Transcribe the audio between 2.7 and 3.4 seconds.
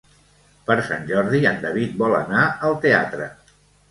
teatre.